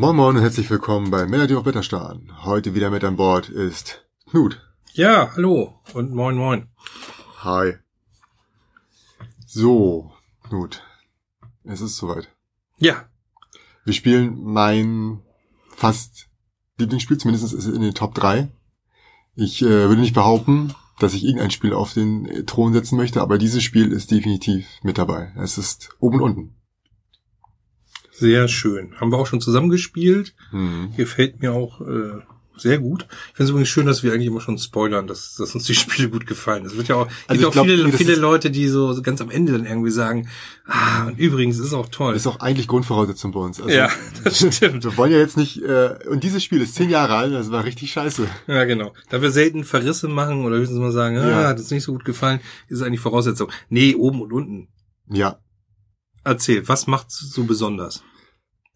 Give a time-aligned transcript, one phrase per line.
[0.00, 2.30] Moin Moin und herzlich willkommen bei Melody of Wetterstern.
[2.44, 4.62] Heute wieder mit an Bord ist Knut.
[4.92, 6.68] Ja, hallo und moin moin.
[7.38, 7.74] Hi.
[9.44, 10.12] So,
[10.44, 10.84] Knut.
[11.64, 12.28] Es ist soweit.
[12.78, 13.08] Ja,
[13.84, 15.20] Wir spielen mein
[15.74, 16.28] fast
[16.78, 18.52] Lieblingsspiel, zumindest ist es in den Top 3.
[19.34, 23.36] Ich äh, würde nicht behaupten, dass ich irgendein Spiel auf den Thron setzen möchte, aber
[23.36, 25.32] dieses Spiel ist definitiv mit dabei.
[25.36, 26.57] Es ist oben und unten.
[28.18, 28.94] Sehr schön.
[29.00, 30.34] Haben wir auch schon zusammen gespielt.
[30.50, 30.92] Hm.
[30.96, 32.20] Gefällt mir auch äh,
[32.56, 33.06] sehr gut.
[33.30, 35.74] Ich finde es übrigens schön, dass wir eigentlich immer schon spoilern, dass, dass uns die
[35.76, 36.66] Spiele gut gefallen.
[36.66, 39.20] Es wird ja auch, Also gibt auch glaub, viele, viele Leute, die so, so ganz
[39.20, 40.28] am Ende dann irgendwie sagen,
[40.66, 42.14] ah, und übrigens ist auch toll.
[42.14, 43.60] Das ist auch eigentlich Grundvoraussetzung bei uns.
[43.60, 43.88] Also, ja,
[44.24, 44.82] das stimmt.
[44.82, 47.64] Wir wollen ja jetzt nicht, äh, und dieses Spiel ist zehn Jahre alt, das war
[47.64, 48.26] richtig scheiße.
[48.48, 48.92] Ja, genau.
[49.10, 51.48] Da wir selten Verrisse machen oder höchstens mal sagen, ah, Ja.
[51.48, 53.48] hat uns nicht so gut gefallen, ist eigentlich Voraussetzung.
[53.68, 54.68] Nee, oben und unten.
[55.08, 55.38] Ja,
[56.24, 58.02] Erzähl, was macht's so besonders?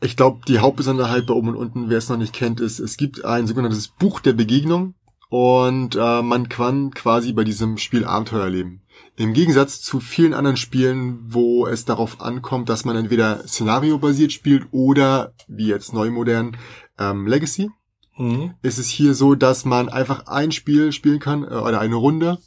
[0.03, 2.97] Ich glaube, die Hauptbesonderheit bei oben und unten, wer es noch nicht kennt, ist, es
[2.97, 4.95] gibt ein sogenanntes Buch der Begegnung
[5.29, 8.83] und äh, man kann quasi bei diesem Spiel Abenteuer erleben.
[9.17, 14.67] Im Gegensatz zu vielen anderen Spielen, wo es darauf ankommt, dass man entweder szenariobasiert spielt
[14.73, 16.57] oder, wie jetzt neu modern,
[16.99, 17.71] ähm, Legacy,
[18.19, 18.55] Mhm.
[18.61, 22.39] ist es hier so, dass man einfach ein Spiel spielen kann äh, oder eine Runde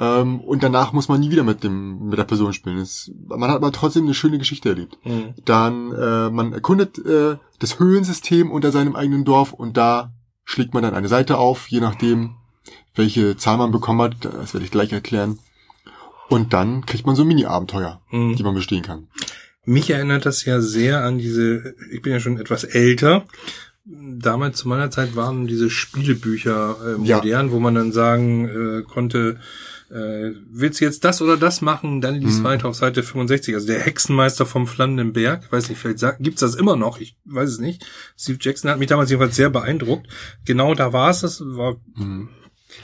[0.00, 2.78] ähm, und danach muss man nie wieder mit dem mit der Person spielen.
[2.78, 5.34] Es, man hat aber trotzdem eine schöne Geschichte erlebt Mhm.
[5.44, 10.12] dann äh, man erkundet äh, das Höhlensystem unter seinem eigenen Dorf und da
[10.44, 12.36] schlägt man dann eine Seite auf, je nachdem,
[12.94, 14.16] welche Zahl man bekommen hat.
[14.24, 15.38] Das werde ich gleich erklären.
[16.30, 18.36] Und dann kriegt man so Mini-Abenteuer, Mhm.
[18.36, 19.08] die man bestehen kann.
[19.64, 23.24] Mich erinnert das ja sehr an diese, ich bin ja schon etwas älter.
[23.84, 27.16] Damals zu meiner Zeit waren diese Spielebücher äh, Ja.
[27.16, 29.38] modern, wo man dann sagen äh, konnte,
[29.90, 32.44] äh, willst du jetzt das oder das machen, dann liest Mhm.
[32.44, 33.54] weiter auf Seite 65.
[33.54, 37.16] Also der Hexenmeister vom Flammenden Berg, weiß nicht, vielleicht sagt, gibt's das immer noch, ich
[37.24, 37.84] weiß es nicht.
[38.16, 40.06] Steve Jackson hat mich damals jedenfalls sehr beeindruckt.
[40.44, 42.28] Genau da war es, das war, Mhm.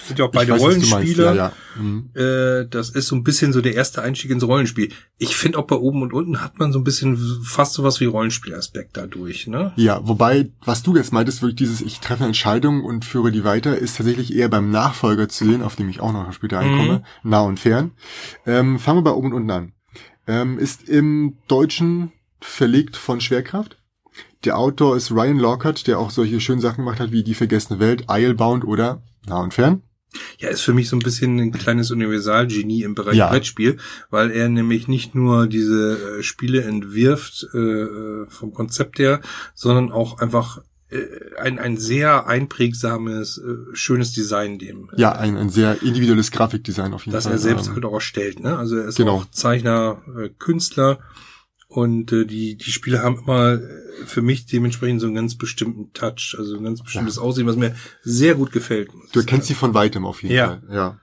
[0.06, 0.60] Sind ja auch beide weiß.
[0.60, 1.24] Rollenspiele.
[1.24, 1.52] Ja, ja.
[1.76, 2.10] Mhm.
[2.14, 4.90] Äh, das ist so ein bisschen so der erste Einstieg ins Rollenspiel.
[5.18, 8.06] Ich finde auch bei oben und unten hat man so ein bisschen fast sowas wie
[8.06, 9.72] Rollenspielaspekt dadurch, ne?
[9.76, 13.76] ja, wobei, was du jetzt meintest, wirklich dieses, ich treffe Entscheidungen und führe die weiter,
[13.76, 17.40] ist tatsächlich eher beim Nachfolger zu sehen, auf dem ich auch noch später einkomme, nah
[17.42, 17.92] und fern.
[18.46, 19.72] Ähm, fangen wir bei oben und unten an.
[20.26, 23.78] Ähm, ist im Deutschen verlegt von Schwerkraft.
[24.44, 27.78] Der Autor ist Ryan Lockhart, der auch solche schönen Sachen gemacht hat wie Die vergessene
[27.80, 29.82] Welt, Islebound oder Nah und Fern.
[30.38, 33.28] Ja, ist für mich so ein bisschen ein kleines Universalgenie im Bereich Ja.
[33.30, 33.78] Brettspiel,
[34.10, 39.20] weil er nämlich nicht nur diese äh, Spiele entwirft äh, äh, vom Konzept her,
[39.54, 40.58] sondern auch einfach
[40.90, 40.98] äh,
[41.40, 44.88] ein, ein sehr einprägsames, äh, schönes Design dem.
[44.96, 47.32] äh, Ja, ein, ein sehr individuelles Grafikdesign auf jeden das Fall.
[47.32, 48.56] er selbst Ähm, halt auch erstellt, ne?
[48.56, 49.14] Also er ist Genau.
[49.16, 50.00] auch Zeichner,
[50.38, 51.00] Künstler
[51.76, 53.60] und äh, die die Spiele haben immer äh,
[54.06, 57.74] für mich dementsprechend so einen ganz bestimmten Touch, also ein ganz bestimmtes Aussehen, was mir
[58.02, 58.90] sehr gut gefällt.
[59.12, 60.46] Du erkennst sie von weitem auf jeden Ja.
[60.46, 60.62] Fall.
[60.70, 61.00] Ja.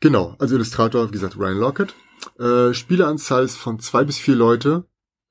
[0.00, 1.94] Genau, also Illustrator, wie gesagt, Ryan Lockett.
[2.38, 4.84] Äh, Spieleranzahl ist von zwei bis vier Leute.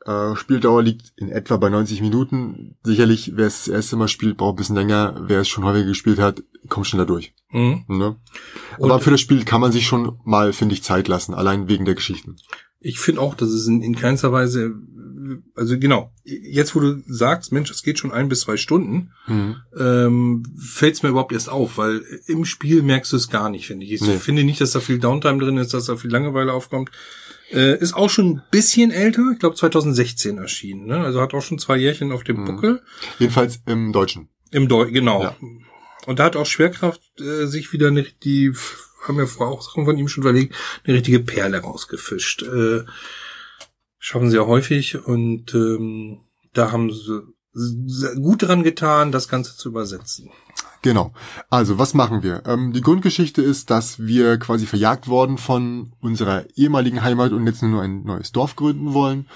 [0.06, 2.78] Äh, Spieldauer liegt in etwa bei 90 Minuten.
[2.84, 5.24] Sicherlich, wer es das erste Mal spielt, braucht ein bisschen länger.
[5.28, 7.34] Wer es schon häufiger gespielt hat, kommt schneller durch.
[7.51, 7.84] Mhm.
[7.88, 8.16] Ne?
[8.78, 11.68] Und- Aber für das Spiel kann man sich schon mal, finde ich, Zeit lassen, allein
[11.68, 12.38] wegen der Geschichten.
[12.84, 14.74] Ich finde auch, dass es in, in keinster Weise,
[15.56, 19.56] also genau, jetzt wo du sagst, Mensch, es geht schon ein bis zwei Stunden, Mhm.
[19.78, 23.68] ähm, fällt es mir überhaupt erst auf, weil im Spiel merkst du es gar nicht,
[23.68, 23.92] finde ich.
[23.94, 24.18] Ich Nee.
[24.18, 26.90] finde nicht, dass da viel Downtime drin ist, dass da viel Langeweile aufkommt.
[27.52, 31.02] Äh, ist auch schon ein bisschen älter, ich glaube 2016 erschienen, ne?
[31.02, 32.46] Also hat auch schon zwei Jährchen auf dem Mhm.
[32.46, 32.81] Buckel.
[33.19, 34.30] Jedenfalls im Deutschen.
[34.52, 35.22] Im Deu genau.
[35.22, 35.36] Ja.
[36.08, 38.53] Und da hat auch Schwerkraft äh, sich wieder eine, die
[39.01, 42.44] haben ja vorher auch Sachen von ihm schon überlegt, eine richtige Perle rausgefischt.
[42.44, 42.85] Äh,
[43.98, 46.21] schaffen sie ja häufig und ähm,
[46.53, 47.24] da haben sie
[48.21, 50.30] gut dran getan, das Ganze zu übersetzen.
[50.81, 51.13] Genau.
[51.50, 52.44] Also, was machen wir?
[52.45, 57.62] Ähm, die Grundgeschichte ist, dass wir quasi verjagt worden von unserer ehemaligen Heimat und jetzt
[57.62, 59.27] nur ein neues Dorf gründen wollen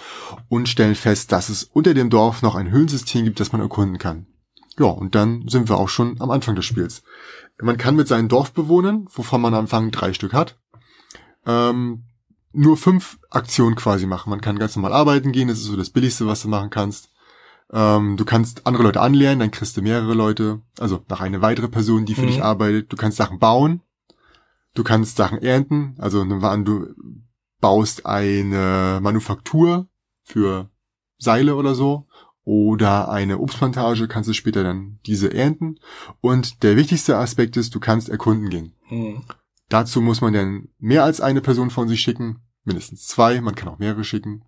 [0.49, 3.99] und stellen fest, dass es unter dem Dorf noch ein Höhlensystem gibt, das man erkunden
[3.99, 4.25] kann.
[4.79, 7.03] Ja, und dann sind wir auch schon am Anfang des Spiels.
[7.61, 10.57] Man kann mit seinen Dorfbewohnern, wovon man am Anfang drei Stück hat,
[11.45, 12.03] ähm,
[12.51, 14.29] nur fünf Aktionen quasi machen.
[14.29, 17.09] Man kann ganz normal arbeiten gehen, das ist so das Billigste, was du machen kannst.
[17.71, 21.67] Ähm, du kannst andere Leute anlernen, dann kriegst du mehrere Leute, also nach eine weitere
[21.67, 22.27] Person, die für Mhm.
[22.27, 22.91] dich arbeitet.
[22.91, 23.81] Du kannst Sachen bauen,
[24.73, 26.93] du kannst Sachen ernten, also du
[27.59, 29.87] baust eine Manufaktur
[30.23, 30.69] für
[31.17, 32.05] Seile oder so
[32.45, 35.79] oder eine Obstplantage, kannst du später dann diese ernten.
[36.21, 38.73] Und der wichtigste Aspekt ist, du kannst erkunden gehen.
[38.87, 39.23] Hm.
[39.67, 43.67] Dazu muss man dann mehr als eine Person von sich schicken, mindestens zwei, man kann
[43.67, 44.43] auch mehrere schicken.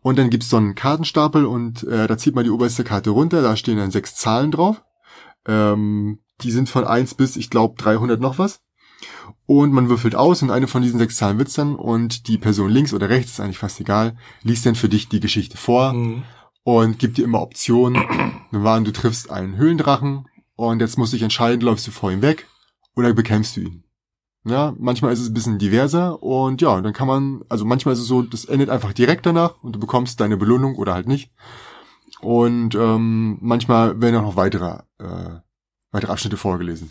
[0.00, 3.42] Und dann gibt's so einen Kartenstapel und äh, da zieht man die oberste Karte runter,
[3.42, 4.82] da stehen dann sechs Zahlen drauf.
[5.46, 8.60] Ähm, die sind von eins bis, ich glaube, 300 noch was.
[9.44, 12.70] Und man würfelt aus und eine von diesen sechs Zahlen wird's dann und die Person
[12.70, 16.22] links oder rechts, ist eigentlich fast egal, liest dann für dich die Geschichte vor Mhm.
[16.62, 18.02] Und gibt dir immer Optionen.
[18.52, 20.26] Dann waren, du triffst einen Höhlendrachen
[20.56, 22.46] und jetzt musst du dich entscheiden, läufst du vor ihm weg
[22.96, 23.84] oder bekämpfst du ihn.
[24.44, 28.00] Ja, manchmal ist es ein bisschen diverser und ja, dann kann man, also manchmal ist
[28.00, 31.30] es so, das endet einfach direkt danach und du bekommst deine Belohnung oder halt nicht.
[32.20, 35.40] Und ähm, manchmal werden auch noch weitere, äh,
[35.90, 36.90] weitere Abschnitte vorgelesen.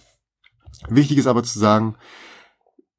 [0.88, 1.96] Wichtig ist aber zu sagen,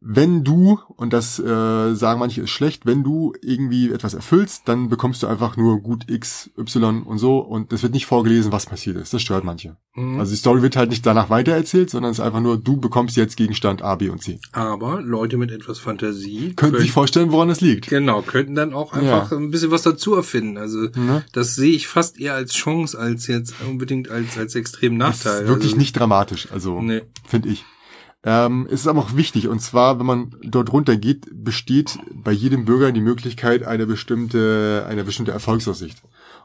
[0.03, 4.89] wenn du, und das äh, sagen manche ist schlecht, wenn du irgendwie etwas erfüllst, dann
[4.89, 8.65] bekommst du einfach nur gut X, Y und so und es wird nicht vorgelesen, was
[8.65, 9.13] passiert ist.
[9.13, 9.77] Das stört manche.
[9.95, 10.19] Mhm.
[10.19, 13.17] Also die Story wird halt nicht danach weitererzählt, sondern es ist einfach nur, du bekommst
[13.19, 14.39] jetzt Gegenstand A, B und C.
[14.53, 17.89] Aber Leute mit etwas Fantasie Könnten sich vorstellen, woran es liegt.
[17.89, 19.37] genau könnten dann auch einfach Ja.
[19.37, 20.57] ein bisschen was dazu erfinden.
[20.57, 21.25] Also Ne?
[21.35, 25.43] das sehe ich fast eher als Chance als jetzt unbedingt als als extremen Das Nachteil.
[25.43, 27.03] ist wirklich also, nicht dramatisch, also Nee.
[27.27, 27.65] finde ich.
[28.23, 32.67] Ähm, es ist aber auch wichtig, und zwar, wenn man dort runtergeht, besteht bei jedem
[32.67, 36.03] Bürger die Möglichkeit eine bestimmte, eine bestimmte Erfolgsaussicht.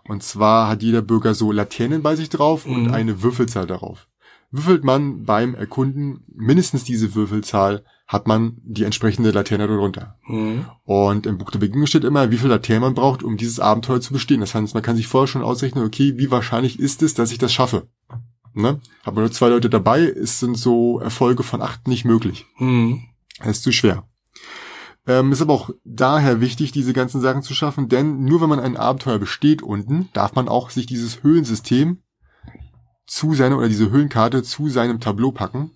[0.07, 2.93] Und zwar hat jeder Bürger so Laternen bei sich drauf und Mhm.
[2.93, 4.07] eine Würfelzahl darauf.
[4.51, 10.15] Würfelt man beim Erkunden mindestens diese Würfelzahl, hat man die entsprechende Laterne darunter.
[10.27, 10.65] Mhm.
[10.85, 13.99] Und im Buch der Begegnung steht immer, wie viel Laternen man braucht, um dieses Abenteuer
[13.99, 14.39] zu bestehen.
[14.41, 17.39] Das heißt, man kann sich vorher schon ausrechnen, okay, wie wahrscheinlich ist es, dass ich
[17.39, 17.87] das schaffe.
[18.55, 18.79] Ne?
[19.03, 22.45] Hat man nur zwei Leute dabei, ist, sind so Erfolge von acht nicht möglich.
[22.57, 23.03] Mhm.
[23.39, 24.07] Das ist zu schwer.
[25.07, 28.59] Ähm, ist aber auch daher wichtig, diese ganzen Sachen zu schaffen, denn nur wenn man
[28.59, 31.99] ein Abenteuer besteht unten, darf man auch sich dieses Höhlensystem
[33.05, 35.71] zu seiner oder diese Höhlenkarte zu seinem Tableau packen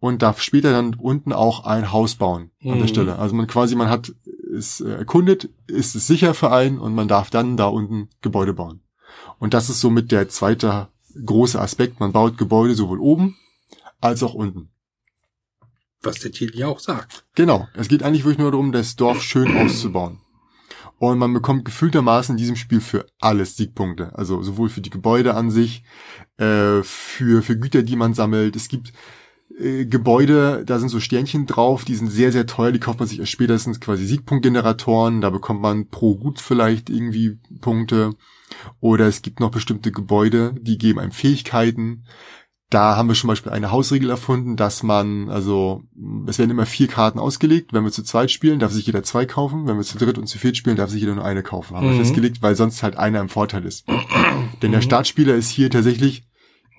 [0.00, 2.78] und darf später dann unten auch ein Haus bauen an Mhm.
[2.80, 3.18] der Stelle.
[3.18, 4.12] Also man quasi, man hat
[4.56, 8.52] es äh, erkundet, ist es sicher für einen und man darf dann da unten Gebäude
[8.52, 8.80] bauen.
[9.38, 10.88] Und das ist somit der zweite
[11.24, 12.00] große Aspekt.
[12.00, 13.36] Man baut Gebäude sowohl oben
[14.00, 14.70] als auch unten.
[16.02, 17.24] Was der Titel ja auch sagt.
[17.34, 17.68] Genau.
[17.74, 20.20] Es geht eigentlich wirklich nur darum, das Dorf schön auszubauen.
[20.98, 24.16] Und man bekommt gefühltermaßen in diesem Spiel für alles Siegpunkte.
[24.16, 25.82] Also sowohl für die Gebäude an sich,
[26.38, 28.56] äh, für, für Güter, die man sammelt.
[28.56, 28.92] Es gibt
[29.58, 33.08] äh, Gebäude, da sind so Sternchen drauf, die sind sehr, sehr teuer, die kauft man
[33.08, 38.14] sich erst sind quasi Siegpunktgeneratoren, da bekommt man pro Gut vielleicht irgendwie Punkte.
[38.80, 42.04] Oder es gibt noch bestimmte Gebäude, die geben einem Fähigkeiten.
[42.68, 45.84] Da haben wir zum Beispiel eine Hausregel erfunden, dass man, also
[46.26, 47.72] es werden immer vier Karten ausgelegt.
[47.72, 49.68] Wenn wir zu zweit spielen, darf sich jeder zwei kaufen.
[49.68, 51.76] Wenn wir zu dritt und zu viert spielen, darf sich jeder nur eine kaufen.
[51.76, 51.98] Haben wir Mhm.
[51.98, 53.86] festgelegt, weil sonst halt einer im Vorteil ist.
[54.62, 56.24] Denn der Startspieler ist hier tatsächlich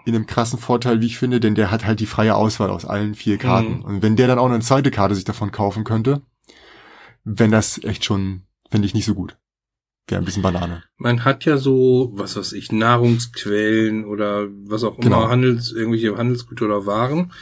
[0.06, 2.86] in einem krassen Vorteil, wie ich finde, denn der hat halt die freie Auswahl aus
[2.86, 3.80] allen vier Karten.
[3.80, 3.82] Mhm.
[3.84, 6.22] Und wenn der dann auch eine zweite Karte sich davon kaufen könnte,
[7.26, 9.38] wenn das echt schon, finde ich nicht so gut.
[10.08, 10.84] Wäre ein bisschen Banane.
[10.98, 15.28] Man hat ja so, was weiß ich, Nahrungsquellen oder was auch immer, Genau.
[15.28, 17.34] Handels, irgendwelche Handelsgüter oder Waren.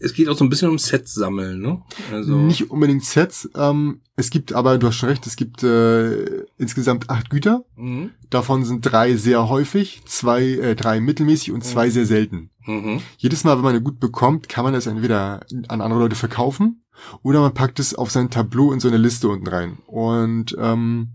[0.00, 1.82] Es geht auch so ein bisschen um Sets sammeln, ne?
[2.12, 3.48] Also, Nicht unbedingt Sets.
[3.54, 7.64] Ähm, es gibt aber, du hast schon recht, es gibt äh, insgesamt acht Güter.
[7.76, 8.10] Mhm.
[8.28, 12.50] Davon sind drei sehr häufig, zwei, äh, drei mittelmäßig und zwei sehr selten.
[12.66, 13.00] Mhm.
[13.18, 16.82] Jedes Mal, wenn man eine gut bekommt, kann man es entweder an andere Leute verkaufen
[17.22, 19.78] oder man packt es auf sein Tableau in so eine Liste unten rein.
[19.86, 21.10] Und ähm,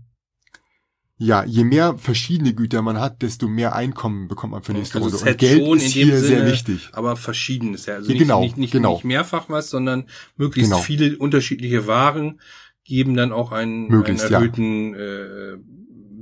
[1.16, 5.16] ja, je mehr verschiedene Güter man hat, desto mehr Einkommen bekommt man für nächste Also
[5.16, 5.30] Runde.
[5.30, 6.88] Und Geld ist hier sehr Sinne, wichtig.
[6.92, 7.94] Aber verschiedenes, ja.
[7.94, 8.94] Also Ja, nicht, genau, nicht, nicht, genau.
[8.94, 10.06] nicht mehrfach was, sondern
[10.36, 10.82] möglichst Genau.
[10.82, 12.40] viele unterschiedliche Waren
[12.84, 14.38] geben dann auch einen, einen Möglichst, ja.
[14.38, 15.56] erhöhten äh,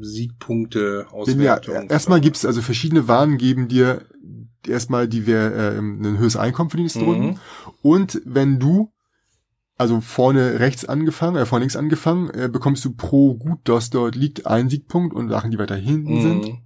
[0.00, 1.88] Siegpunkte Denn ja, Auswertung.
[1.90, 4.04] erstmal gibt's also verschiedene Waren geben dir
[4.66, 7.06] erstmal die wir äh, ein höheres Einkommen für die nächsten Mhm.
[7.08, 7.40] Runden.
[7.82, 8.92] Und wenn du
[9.82, 14.14] also vorne rechts angefangen, äh, vorne links angefangen, äh, bekommst du pro Gut, das dort
[14.14, 16.58] liegt, einen Siegpunkt und Sachen, die weiter hinten sind, Mhm.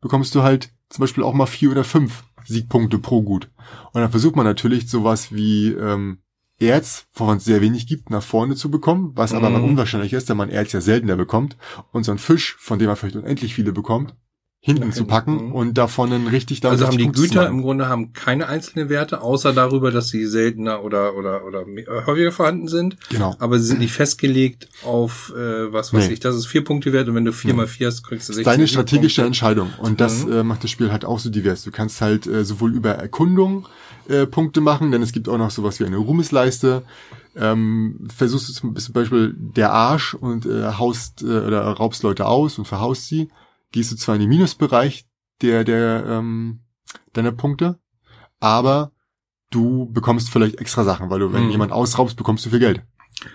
[0.00, 3.50] bekommst du halt zum Beispiel auch mal vier oder fünf Siegpunkte pro Gut.
[3.92, 6.18] Und dann versucht man natürlich sowas wie ähm,
[6.60, 9.52] Erz, wovon es sehr wenig gibt, nach vorne zu bekommen, was aber Mhm.
[9.54, 11.56] mal unwahrscheinlich ist, da man Erz ja seltener bekommt
[11.92, 14.14] und so ein Fisch, von dem man vielleicht unendlich viele bekommt,
[14.60, 15.52] hinten Nach zu packen mhm.
[15.52, 19.22] und davon dann richtig dann Also haben die Güter im Grunde haben keine einzelnen Werte,
[19.22, 22.96] außer darüber, dass sie seltener oder oder oder äh, häufiger vorhanden sind.
[23.08, 23.36] Genau.
[23.38, 26.14] Aber sie sind nicht festgelegt auf äh, was weiß Nee.
[26.14, 26.20] ich.
[26.20, 28.38] Das ist vier Punkte wert und wenn du vier mal vier hast, kriegst du Das
[28.38, 29.26] ist 16 deine strategische Punkte.
[29.28, 29.70] Entscheidung.
[29.78, 30.32] Und das Mhm.
[30.32, 31.62] äh, macht das Spiel halt auch so divers.
[31.62, 33.68] Du kannst halt äh, sowohl über Erkundung
[34.08, 36.82] äh, Punkte machen, denn es gibt auch noch sowas wie eine Ruhmesleiste.
[37.36, 42.58] Ähm, versuchst du zum Beispiel der Arsch und äh, haust äh, oder raubst Leute aus
[42.58, 43.28] und verhaust sie.
[43.72, 45.06] Gehst du zwar in den Minusbereich
[45.42, 46.60] der, der ähm,
[47.12, 47.78] deiner Punkte,
[48.40, 48.92] aber
[49.50, 51.50] du bekommst vielleicht extra Sachen, weil du, wenn Mhm.
[51.50, 52.82] jemand ausraubst, bekommst du viel Geld.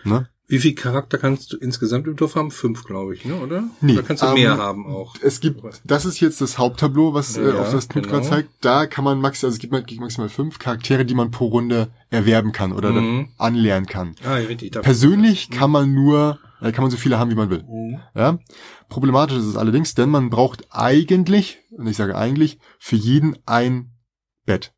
[0.03, 0.29] Ne?
[0.47, 2.51] Wie viel Charakter kannst du insgesamt im Dorf haben?
[2.51, 3.35] Fünf, glaube ich, ne?
[3.35, 3.63] oder?
[3.79, 5.15] Nee, da kannst du ähm, mehr haben auch.
[5.21, 8.29] Es gibt, das ist jetzt das Haupttableau, was äh, Ja, auf das Knut gerade genau.
[8.35, 8.49] zeigt.
[8.61, 11.89] Da kann man maximal, also es gibt ma- maximal fünf Charaktere, die man pro Runde
[12.09, 13.29] erwerben kann oder Mhm.
[13.37, 14.15] anlernen kann.
[14.23, 14.71] Ah, ja, richtig.
[14.73, 17.63] Persönlich kann man nur, äh, kann man so viele haben, wie man will.
[17.67, 17.99] Mhm.
[18.15, 18.39] Ja?
[18.89, 23.91] Problematisch ist es allerdings, denn man braucht eigentlich, und ich sage eigentlich, für jeden ein
[24.45, 24.73] Bett.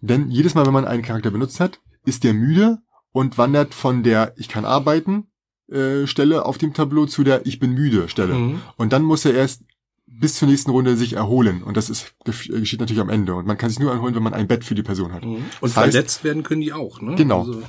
[0.00, 2.78] Denn jedes Mal, wenn man einen Charakter benutzt hat, ist der müde
[3.12, 5.26] und wandert von der Ich kann arbeiten
[5.70, 8.34] äh, Stelle auf dem Tableau zu der Ich bin müde Stelle.
[8.34, 8.60] Mhm.
[8.76, 9.62] Und dann muss er erst
[10.06, 11.62] bis zur nächsten Runde sich erholen.
[11.62, 13.34] Und das ist, geschieht natürlich am Ende.
[13.34, 15.24] Und man kann sich nur erholen, wenn man ein Bett für die Person hat.
[15.24, 15.34] Mhm.
[15.36, 17.16] Und Das heißt- verletzt werden können die auch, ne?
[17.16, 17.40] Genau.
[17.40, 17.62] Also,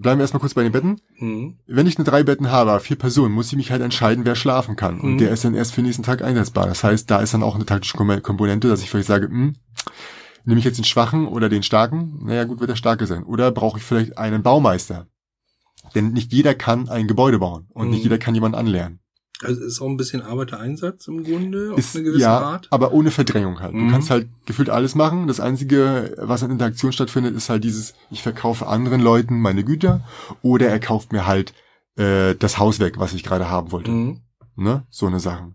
[0.00, 1.00] Bleiben wir erstmal kurz bei den Betten.
[1.18, 1.58] mhm.
[1.66, 4.74] Wenn ich nur drei Betten habe, vier Personen, muss ich mich halt entscheiden, wer schlafen
[4.76, 4.98] kann.
[5.00, 5.18] Und Mhm.
[5.18, 6.66] der ist dann erst für den nächsten Tag einsetzbar.
[6.66, 9.56] Das heißt, da ist dann auch eine taktische Kom- Komponente, dass ich vielleicht sage, hm,
[10.44, 12.20] nehme ich jetzt den Schwachen oder den Starken?
[12.24, 13.24] Naja, gut, wird der Starke sein.
[13.24, 15.06] Oder brauche ich vielleicht einen Baumeister?
[15.94, 17.90] Denn nicht jeder kann ein Gebäude bauen und Mhm.
[17.92, 18.99] nicht jeder kann jemanden anlernen.
[19.42, 22.68] Also ist auch ein bisschen Arbeitereinsatz im Grunde, auf Ist, eine gewisse ja, Art.
[22.70, 23.72] aber ohne Verdrängung halt.
[23.72, 23.90] Du Mhm.
[23.90, 25.28] kannst halt gefühlt alles machen.
[25.28, 30.02] Das Einzige, was an Interaktion stattfindet, ist halt dieses, ich verkaufe anderen Leuten meine Güter
[30.42, 31.54] oder er kauft mir halt
[31.96, 33.90] äh, das Haus weg, was ich gerade haben wollte.
[33.90, 34.20] Mhm.
[34.56, 34.84] Ne?
[34.90, 35.54] So eine Sachen.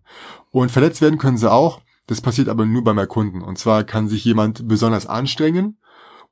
[0.52, 1.82] Und verletzt werden können sie auch.
[2.08, 3.42] Das passiert aber nur beim Erkunden.
[3.42, 5.78] Und zwar kann sich jemand besonders anstrengen.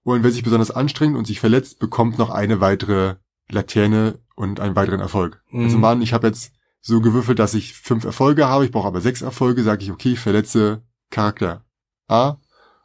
[0.04, 3.16] Und wer sich besonders anstrengt und sich verletzt, bekommt noch eine weitere
[3.50, 5.42] Laterne und einen weiteren Erfolg.
[5.52, 5.64] Mhm.
[5.66, 6.52] Also Mann, ich habe jetzt
[6.86, 8.66] so gewürfelt, dass ich fünf Erfolge habe.
[8.66, 9.64] Ich brauche aber sechs Erfolge.
[9.64, 11.64] Sage ich, okay, ich verletze Charakter
[12.08, 12.36] A.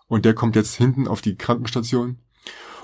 [0.07, 2.19] Und der kommt jetzt hinten auf die Krankenstation.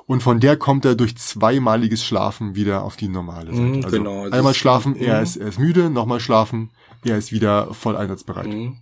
[0.07, 3.63] Und von der kommt er durch zweimaliges Schlafen wieder auf die normale Seite.
[3.63, 4.29] Mhm, also genau.
[4.29, 5.23] Einmal ist- schlafen, er mhm.
[5.23, 6.73] ist, er ist müde, nochmal schlafen,
[7.05, 8.49] er ist wieder voll einsatzbereit.
[8.49, 8.81] Mhm.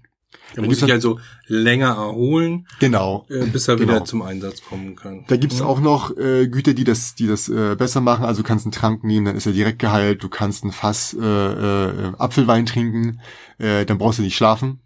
[0.54, 3.26] Da muss gibt's ich halt- also länger erholen, Genau.
[3.30, 3.92] äh, bis er Genau.
[3.94, 5.24] wieder zum Einsatz kommen kann.
[5.28, 5.66] Da gibt's Mhm.
[5.66, 8.24] auch noch äh, Güter, die das, die das äh, besser machen.
[8.24, 10.22] Also du kannst einen Trank nehmen, dann ist er direkt geheilt.
[10.22, 13.20] Du kannst ein Fass äh, äh, Apfelwein trinken,
[13.58, 14.80] äh, dann brauchst du nicht schlafen.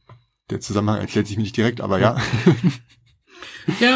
[0.50, 2.16] Der Zusammenhang erklärt sich mir nicht direkt, aber ja.
[2.16, 2.22] Ja,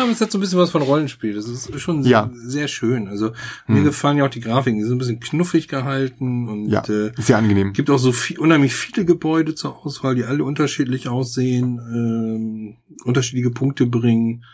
[0.03, 1.35] aber es hat so ein bisschen was von Rollenspiel.
[1.35, 2.31] Das ist schon Ja.
[2.35, 3.09] sehr schön.
[3.09, 3.33] Also
[3.67, 3.85] mir Hm.
[3.85, 4.79] gefallen ja auch die Grafiken.
[4.79, 7.73] Die sind ein bisschen knuffig gehalten und ja, äh, sehr angenehm.
[7.73, 13.51] gibt auch so viel, unheimlich viele Gebäude zur Auswahl, die alle unterschiedlich aussehen, ähm, unterschiedliche
[13.51, 14.45] Punkte bringen.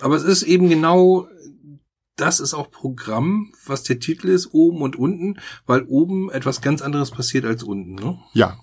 [0.00, 1.28] Aber es ist eben genau,
[2.16, 6.80] das ist auch Programm, was der Titel ist, oben und unten, weil oben etwas ganz
[6.82, 7.94] anderes passiert als unten.
[7.94, 8.18] Ne?
[8.32, 8.58] Ja.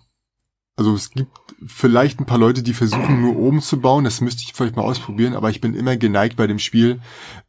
[0.76, 1.32] Also es gibt
[1.66, 4.04] vielleicht ein paar Leute, die versuchen nur oben zu bauen.
[4.04, 7.00] Das müsste ich vielleicht mal ausprobieren, aber ich bin immer geneigt bei dem Spiel,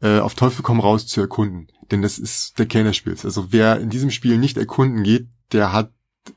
[0.02, 1.68] äh, auf Teufel komm raus zu erkunden.
[1.90, 3.24] Denn das ist der Kern des Spiels.
[3.24, 5.92] Also wer in diesem Spiel nicht erkunden geht, der hat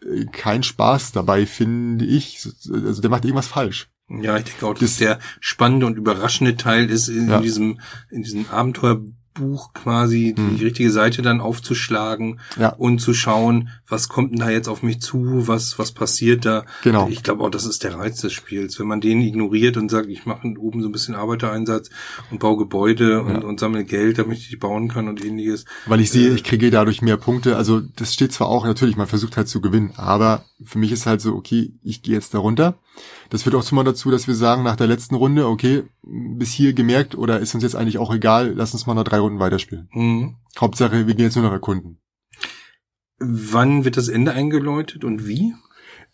[0.06, 2.48] äh, keinen Spaß dabei, finde ich.
[2.72, 3.89] Also der macht irgendwas falsch.
[4.10, 7.41] Ja, ich denke auch, dass Das- der spannende und überraschende Teil ist, in Ja.
[7.41, 8.46] diesem, in diesem
[9.38, 10.58] Abenteuerbuch quasi Hm.
[10.58, 12.70] die richtige Seite dann aufzuschlagen Ja.
[12.70, 16.65] und zu schauen, was kommt denn da jetzt auf mich zu, was, was passiert da.
[16.84, 17.08] Genau.
[17.10, 18.79] Ich glaube auch, das ist der Reiz des Spiels.
[18.79, 21.89] Wenn man den ignoriert und sagt, ich mache oben so ein bisschen Arbeitereinsatz
[22.32, 23.41] und baue Gebäude und, Ja.
[23.41, 25.65] und sammle Geld, damit ich die bauen kann und ähnliches.
[25.86, 27.56] Weil ich sehe, Äh, ich kriege dadurch mehr Punkte.
[27.56, 31.06] Also das steht zwar auch, natürlich, man versucht halt zu gewinnen, aber für mich ist
[31.06, 32.75] halt so, okay, ich gehe jetzt da runter.
[33.29, 36.51] Das führt auch zu mal dazu, dass wir sagen, nach der letzten Runde, okay, bis
[36.51, 39.39] hier gemerkt oder ist uns jetzt eigentlich auch egal, lass uns mal noch drei Runden
[39.39, 39.89] weiterspielen.
[39.91, 40.36] Mhm.
[40.60, 42.00] Hauptsache, wir gehen jetzt nur noch erkunden.
[43.19, 45.53] Wann wird das Ende eingeläutet und wie?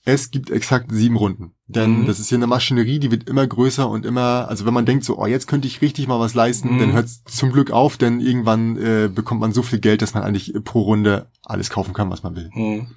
[0.05, 1.53] Es gibt exakt sieben Runden.
[1.67, 2.05] Denn Mhm.
[2.08, 5.05] das ist hier eine Maschinerie, die wird immer größer und immer, also wenn man denkt
[5.05, 6.79] so, oh, jetzt könnte ich richtig mal was leisten, Mhm.
[6.79, 10.13] dann hört es zum Glück auf, denn irgendwann äh, bekommt man so viel Geld, dass
[10.13, 12.50] man eigentlich pro Runde alles kaufen kann, was man will.
[12.53, 12.88] Mhm.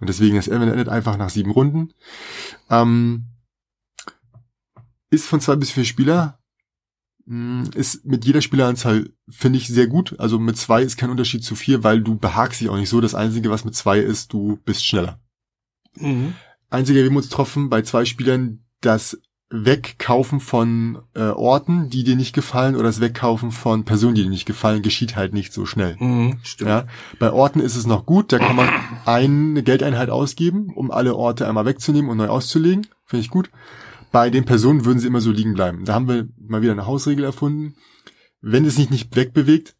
[0.00, 1.92] Und deswegen, das Ende endet einfach nach sieben Runden.
[2.70, 3.26] Ähm,
[5.10, 6.37] ist von zwei bis vier Spieler.
[7.28, 10.18] Mh, Ist mit jeder Spieleranzahl, finde ich, sehr gut.
[10.18, 13.00] Also mit zwei ist kein Unterschied zu vier, weil du behagst dich auch nicht so.
[13.00, 15.20] Das Einzige, was mit zwei ist, du bist schneller.
[15.96, 16.34] Mhm.
[16.70, 19.18] Einziger Wehmutstropfen bei zwei Spielern, das
[19.50, 24.28] Wegkaufen von äh, Orten, die dir nicht gefallen, oder das Wegkaufen von Personen, die dir
[24.28, 25.96] nicht gefallen, geschieht halt nicht so schnell.
[25.98, 26.38] Mhm.
[26.42, 26.68] Stimmt.
[26.68, 26.86] Ja,
[27.18, 28.68] bei Orten ist es noch gut, da kann man
[29.06, 32.86] eine Geldeinheit ausgeben, um alle Orte einmal wegzunehmen und neu auszulegen.
[33.06, 33.50] Finde ich gut.
[34.12, 35.84] Bei den Personen würden sie immer so liegen bleiben.
[35.84, 37.74] Da haben wir mal wieder eine Hausregel erfunden.
[38.40, 39.74] Wenn es sich nicht wegbewegt,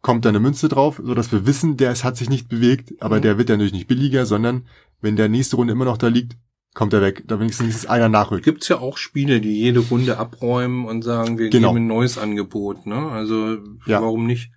[0.00, 2.94] kommt da eine Münze drauf, so dass wir wissen, der es hat sich nicht bewegt,
[3.00, 3.22] aber Mhm.
[3.22, 4.66] der wird ja natürlich nicht billiger, sondern
[5.00, 6.36] wenn der nächste Runde immer noch da liegt,
[6.74, 7.24] kommt er weg.
[7.26, 8.44] Da wenigstens einer nachrückt.
[8.44, 11.72] Gibt's ja auch Spiele, die jede Runde abräumen und sagen, wir Genau.
[11.72, 13.08] geben ein neues Angebot, ne?
[13.10, 14.00] Also Ja.
[14.00, 14.52] warum nicht?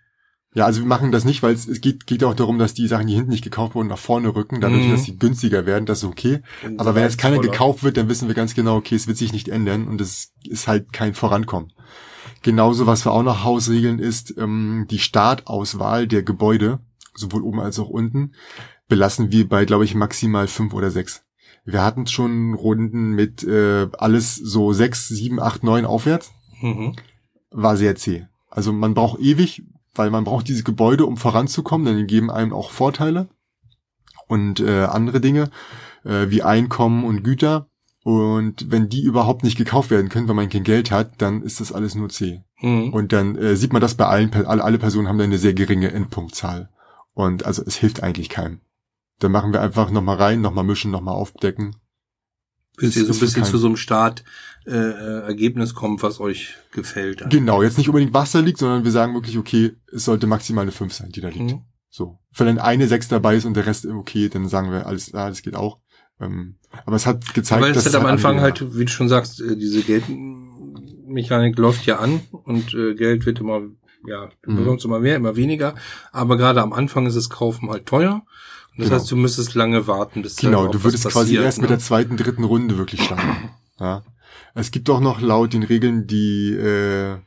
[0.54, 2.88] Ja, also wir machen das nicht, weil es, es geht, geht auch darum, dass die
[2.88, 4.92] Sachen, die hinten nicht gekauft wurden, nach vorne rücken, dadurch, Mhm.
[4.92, 6.42] dass sie günstiger werden, das ist okay.
[6.78, 9.32] Aber wenn jetzt keiner gekauft wird, dann wissen wir ganz genau, okay, es wird sich
[9.32, 11.72] nicht ändern und es ist halt kein Vorankommen.
[12.42, 16.80] Genauso, was wir auch noch Hausregeln ist, ähm, die Startauswahl der Gebäude,
[17.16, 18.34] sowohl oben als auch unten.
[18.88, 21.24] belassen wir bei, glaube ich, maximal fünf oder sechs.
[21.64, 26.34] Wir hatten schon Runden mit äh, alles so sechs, sieben, acht, neun aufwärts.
[26.60, 26.98] Mhm.
[27.52, 28.26] War sehr zäh.
[28.50, 32.54] Also man braucht ewig, weil man braucht diese Gebäude, um voranzukommen, denn die geben einem
[32.54, 33.30] auch Vorteile
[34.28, 35.50] und äh, andere Dinge
[36.04, 37.68] äh, wie Einkommen und Güter.
[38.04, 41.60] Und wenn die überhaupt nicht gekauft werden können, weil man kein Geld hat, dann ist
[41.60, 42.42] das alles nur zäh.
[42.60, 42.92] Mhm.
[42.94, 45.54] Und dann äh, sieht man das bei allen, alle, alle Personen haben dann eine sehr
[45.54, 46.70] geringe Endpunktzahl.
[47.14, 48.62] Und also es hilft eigentlich keinem.
[49.20, 51.76] Dann machen wir einfach nochmal rein, nochmal mischen, nochmal aufdecken.
[52.82, 54.24] Bis ihr so ein bisschen zu so einem Start
[54.66, 57.24] äh, Ergebnis kommt, was euch gefällt.
[57.30, 60.64] Genau, jetzt nicht unbedingt was da liegt, sondern wir sagen wirklich, okay, es sollte maximal
[60.64, 61.52] eine 5 sein, die da liegt.
[61.52, 61.62] Mhm.
[61.90, 62.20] So.
[62.36, 65.30] Wenn dann eine 6 dabei ist und der Rest okay, dann sagen wir, alles, ah,
[65.30, 65.80] das geht auch.
[66.20, 69.10] Ähm, aber es hat gezeigt, es dass halt am alle Anfang halt, wie du schon
[69.10, 73.64] sagst, äh, diese Geldmechanik läuft ja an und äh, Geld wird immer,
[74.08, 74.56] ja, du Mhm.
[74.58, 75.76] bekommst immer mehr, immer weniger.
[76.12, 78.24] Aber gerade am Anfang ist das Kaufen halt teuer.
[78.72, 79.00] Und das Genau.
[79.02, 81.76] heißt, du müsstest lange warten, bis Genau, du würdest was quasi passiert, erst mit ne?
[81.76, 83.50] der zweiten, dritten Runde wirklich starten.
[83.80, 84.04] ja.
[84.54, 87.18] Es gibt auch noch laut den Regeln die, äh,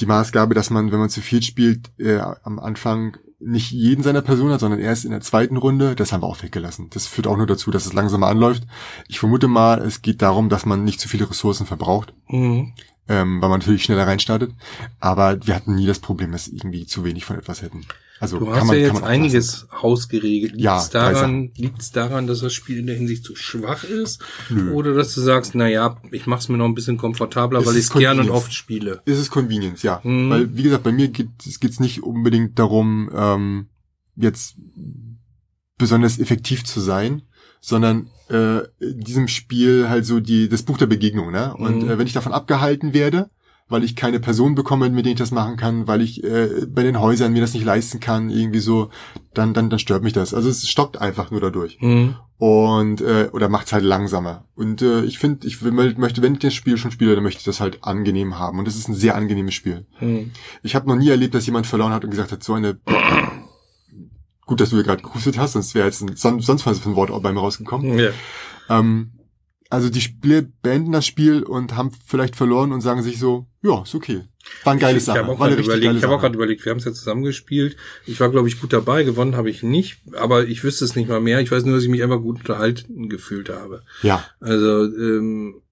[0.00, 4.22] die Maßgabe, dass man, wenn man zu viel spielt, äh, am Anfang nicht jeden seiner
[4.22, 5.94] Person hat, sondern erst in der zweiten Runde.
[5.94, 6.88] Das haben wir auch weggelassen.
[6.90, 8.64] Das führt auch nur dazu, dass es langsamer anläuft.
[9.08, 12.72] Ich vermute mal, es geht darum, dass man nicht zu viele Ressourcen verbraucht, Mhm.
[13.08, 14.52] ähm, weil man natürlich schneller reinstartet.
[15.00, 17.84] Aber wir hatten nie das Problem, dass irgendwie zu wenig von etwas hätten.
[18.22, 20.52] Also Du hast man, ja jetzt einiges hausgeregelt.
[20.52, 24.22] Liegt Ja, es daran, liegt's daran, dass das Spiel in der Hinsicht zu schwach ist?
[24.48, 24.70] Nö.
[24.72, 27.74] Oder dass du sagst, na ja, ich mach's mir noch ein bisschen komfortabler, Es weil
[27.74, 29.02] ich ist es gern und oft spiele.
[29.06, 30.00] ist es Convenience, ja.
[30.04, 30.30] Mhm.
[30.30, 33.66] Weil, wie gesagt, bei mir geht es nicht unbedingt darum, ähm,
[34.14, 34.54] jetzt
[35.78, 37.22] besonders effektiv zu sein,
[37.60, 41.54] sondern äh, in diesem Spiel halt so die das Buch der Begegnung, ne?
[41.56, 41.90] Und Mhm.
[41.90, 43.30] äh, wenn ich davon abgehalten werde,
[43.72, 46.82] weil ich keine Person bekomme, mit denen ich das machen kann, weil ich äh, bei
[46.84, 48.90] den Häusern mir das nicht leisten kann, irgendwie so,
[49.34, 50.32] dann dann dann stört mich das.
[50.34, 52.14] Also es stockt einfach nur dadurch Mhm.
[52.38, 54.44] und äh, oder macht's halt langsamer.
[54.54, 57.40] Und äh, ich finde, ich will, möchte, wenn ich das Spiel schon spiele, dann möchte
[57.40, 58.58] ich das halt angenehm haben.
[58.60, 59.86] Und es ist ein sehr angenehmes Spiel.
[60.00, 60.30] Mhm.
[60.62, 62.78] Ich habe noch nie erlebt, dass jemand verloren hat und gesagt hat, so eine
[64.46, 66.90] gut, dass du hier gerade gehustet hast, sonst wäre jetzt ein, son- sonst was für
[66.90, 67.98] ein Wort auch bei mir rausgekommen.
[67.98, 68.10] Ja.
[68.68, 69.12] Ähm,
[69.72, 73.82] also die Spieler beenden das Spiel und haben vielleicht verloren und sagen sich so, ja,
[73.82, 74.20] ist okay.
[74.64, 75.18] War ein geiles Sache.
[75.18, 77.22] Ich habe auch gerade überlegt, ich habe auch gerade überlegt, wir haben es ja zusammen
[77.22, 77.76] gespielt.
[78.04, 79.02] Ich war, glaube ich, gut dabei.
[79.02, 81.40] Gewonnen habe ich nicht, aber ich wüsste es nicht mal mehr.
[81.40, 83.82] Ich weiß nur, dass ich mich einfach gut unterhalten gefühlt habe.
[84.02, 85.62] Ja, Also, ähm,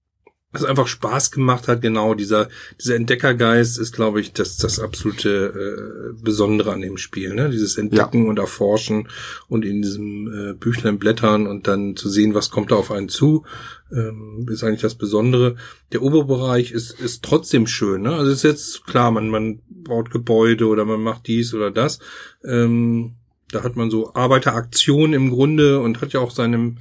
[0.51, 6.11] was einfach Spaß gemacht hat, genau, dieser, dieser Entdeckergeist ist, glaube ich, das, das absolute
[6.11, 7.49] äh, Besondere an dem Spiel, ne?
[7.49, 9.07] Dieses Entdecken und Erforschen
[9.47, 13.07] und in diesem äh, Büchlein blättern und dann zu sehen, was kommt da auf einen
[13.07, 13.45] zu,
[13.93, 15.55] ähm, ist eigentlich das Besondere.
[15.93, 18.15] Der Oberbereich ist, ist trotzdem schön, ne?
[18.15, 21.99] Also ist jetzt klar, man, man baut Gebäude oder man macht dies oder das.
[22.43, 23.15] Ähm,
[23.51, 26.75] da hat man so Arbeiteraktionen im Grunde und hat ja auch seine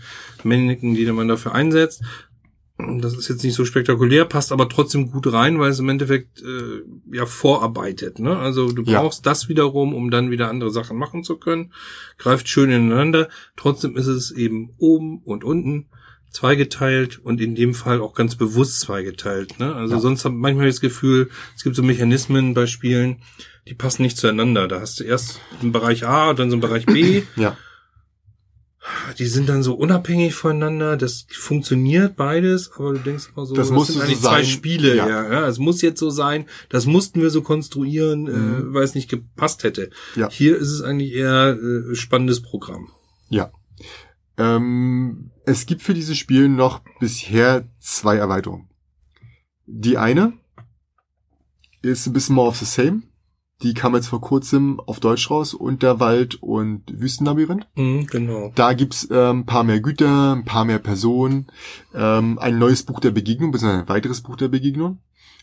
[0.44, 2.02] Männchen, die man dafür einsetzt.
[3.00, 6.42] Das ist jetzt nicht so spektakulär, passt aber trotzdem gut rein, weil es im Endeffekt
[6.42, 6.82] äh,
[7.16, 8.18] ja vorarbeitet.
[8.18, 8.36] Ne?
[8.38, 9.00] Also du Ja.
[9.00, 11.72] brauchst das wiederum, um dann wieder andere Sachen machen zu können.
[12.18, 13.28] Greift schön ineinander.
[13.56, 15.86] Trotzdem ist es eben oben und unten
[16.30, 19.58] zweigeteilt und in dem Fall auch ganz bewusst zweigeteilt.
[19.58, 19.74] Ne?
[19.74, 20.00] Also Ja.
[20.00, 23.22] sonst habe ich manchmal das Gefühl, es gibt so Mechanismen bei Spielen,
[23.68, 24.68] die passen nicht zueinander.
[24.68, 27.22] Da hast du erst einen Bereich A und dann so einen Bereich B.
[27.36, 27.56] ja.
[29.18, 30.96] Die sind dann so unabhängig voneinander.
[30.96, 34.46] Das funktioniert beides, aber du denkst immer so, Das musste sind so eigentlich zwei sein.
[34.46, 34.96] Spiele.
[34.96, 35.06] Ja.
[35.08, 35.32] Ja.
[35.32, 36.46] Ja, es muss jetzt so sein.
[36.70, 38.72] Das mussten wir so konstruieren, äh, Mhm.
[38.74, 39.90] weil es nicht gepasst hätte.
[40.16, 40.30] Ja.
[40.30, 42.88] Hier ist es eigentlich eher äh, spannendes Programm.
[43.28, 43.52] Ja.
[44.38, 48.70] Ähm, es gibt für dieses Spiel noch bisher zwei Erweiterungen.
[49.66, 50.32] Die eine
[51.82, 53.02] ist ein bisschen more of the same.
[53.62, 57.66] Die kam jetzt vor kurzem auf Deutsch raus, Unterwald und Wüstenlabyrinth.
[57.76, 58.52] Mhm, genau.
[58.54, 61.48] Da gibt's ähm, ein paar mehr Güter, ein paar mehr Personen,
[61.94, 65.00] ähm, ein neues Buch der Begegnung, beziehungsweise ein weiteres Buch der Begegnung.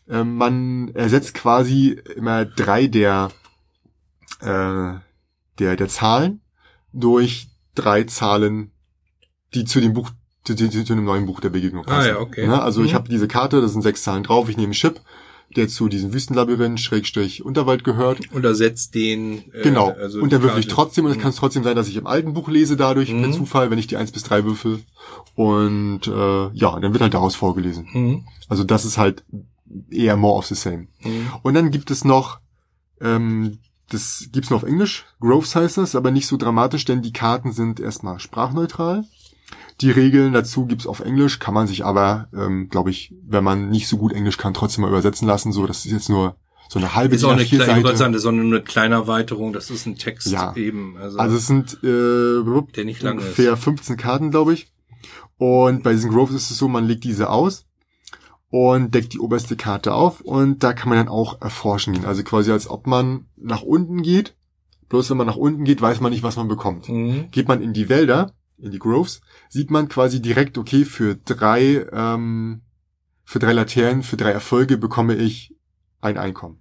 [0.10, 3.30] Ähm, man ersetzt quasi immer drei der,
[4.42, 4.94] äh,
[5.60, 6.42] der, der Zahlen
[6.94, 8.72] durch drei Zahlen,
[9.54, 10.10] die zu dem Buch,
[10.44, 12.08] zu, zu, zu einem neuen Buch der Begegnung Ah, passen.
[12.10, 12.46] ja, okay.
[12.46, 12.96] Ja, also ich Mhm.
[12.96, 15.02] habe diese Karte, da sind sechs Zahlen drauf, ich nehme einen Chip,
[15.56, 18.20] der zu diesem Wüstenlabyrinth, Schrägstrich Unterwald gehört.
[18.34, 19.52] Und ersetzt den.
[19.54, 19.90] Äh, Genau.
[19.92, 21.22] Also und dann würfel ich trotzdem und es Mhm.
[21.22, 23.34] kann trotzdem sein, dass ich im alten Buch lese dadurch, per Mhm.
[23.34, 24.80] Zufall, wenn ich die 1 bis 3 würfel.
[25.36, 27.88] Und äh, ja, dann wird halt daraus vorgelesen.
[27.94, 28.26] Mhm.
[28.50, 29.24] Also das ist halt
[29.90, 30.88] eher more of the same.
[31.02, 31.28] Mhm.
[31.44, 32.40] Und dann gibt es noch,
[33.02, 37.14] ähm, das gibt's nur auf Englisch, Groves heißt das, aber nicht so dramatisch, denn die
[37.14, 39.06] Karten sind erstmal sprachneutral.
[39.82, 43.70] Die Regeln dazu gibt's auf Englisch, kann man sich aber, ähm, glaube ich, wenn man
[43.70, 45.52] nicht so gut Englisch kann, trotzdem mal übersetzen lassen.
[45.52, 46.36] So, das ist jetzt nur
[46.70, 47.98] so eine halbe Ist auch eine, A4 kleine, Seite.
[47.98, 50.56] sagen, das ist auch nur eine kleine Erweiterung, das ist ein Text Ja.
[50.56, 50.98] eben.
[50.98, 52.44] Also, Also es sind äh,
[52.76, 53.24] der nicht lang ist.
[53.24, 54.72] ungefähr 15 Karten, glaube ich.
[55.38, 57.66] Und bei diesen Groves ist es so, man legt diese aus
[58.50, 62.06] und deckt die oberste Karte auf und da kann man dann auch erforschen gehen.
[62.06, 64.36] Also quasi als ob man nach unten geht.
[64.90, 66.88] Bloß wenn man nach unten geht, weiß man nicht, was man bekommt.
[66.90, 67.26] Mhm.
[67.32, 71.86] Geht man in die Wälder, in die Groves, sieht man quasi direkt, okay, für drei,
[71.92, 72.62] ähm,
[73.24, 75.56] für drei Laternen, für drei Erfolge bekomme ich
[76.02, 76.60] ein Einkommen.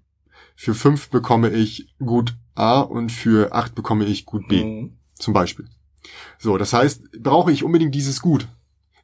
[0.55, 4.99] Für fünf bekomme ich gut A und für acht bekomme ich gut B Mhm.
[5.15, 5.67] zum Beispiel.
[6.39, 8.49] So, das heißt, brauche ich unbedingt dieses Gut?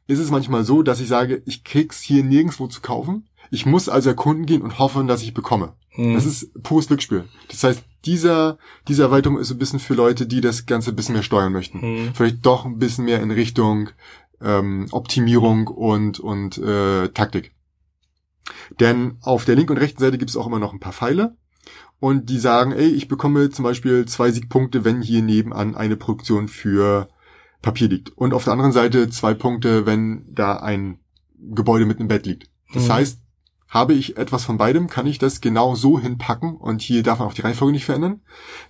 [0.07, 3.27] Ist es manchmal so, dass ich sage, ich krieg's hier nirgendwo zu kaufen?
[3.51, 5.75] Ich muss also erkunden gehen und hoffen, dass ich bekomme.
[5.95, 6.13] Mhm.
[6.13, 7.25] Das ist pures Glücksspiel.
[7.49, 10.95] Das heißt, dieser, diese Erweiterung ist so ein bisschen für Leute, die das Ganze ein
[10.95, 11.79] bisschen mehr steuern möchten.
[11.79, 12.11] Mhm.
[12.13, 13.89] Vielleicht doch ein bisschen mehr in Richtung
[14.41, 17.53] ähm, Optimierung und, und äh, Taktik.
[18.79, 21.35] Denn auf der linken und rechten Seite gibt es auch immer noch ein paar Pfeile.
[21.99, 26.49] Und die sagen, ey, ich bekomme zum Beispiel zwei Siegpunkte, wenn hier nebenan eine Produktion
[26.49, 27.07] für
[27.61, 28.09] Papier liegt.
[28.17, 30.99] Und auf der anderen Seite zwei Punkte, wenn da ein
[31.39, 32.49] Gebäude mit einem Bett liegt.
[32.73, 32.93] Das Mhm.
[32.93, 33.19] heißt,
[33.73, 37.27] habe ich etwas von beidem, kann ich das genau so hinpacken und hier darf man
[37.27, 38.21] auch die Reihenfolge nicht verändern.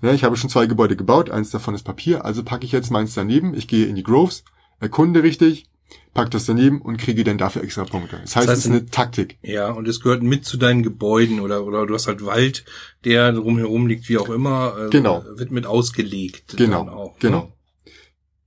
[0.01, 2.89] Ja, ich habe schon zwei Gebäude gebaut, eins davon ist Papier, also packe ich jetzt
[2.89, 4.45] meins daneben, ich gehe in die Groves,
[4.79, 5.65] erkunde richtig,
[6.13, 8.17] pack das daneben und kriege dann dafür extra Punkte.
[8.21, 9.37] Das heißt, Das heißt, es ist eine Taktik.
[9.41, 12.63] Ja, und es gehört mit zu deinen Gebäuden oder, oder du hast halt Wald,
[13.03, 15.23] der drumherum liegt, wie auch immer, äh, Genau.
[15.35, 16.55] wird mit ausgelegt.
[16.55, 17.41] Genau, auch, genau.
[17.41, 17.53] Ne?